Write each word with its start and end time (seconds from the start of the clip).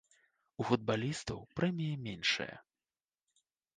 У 0.61 0.65
футбалістаў 0.69 1.39
прэміі 1.59 2.01
меншыя. 2.09 2.55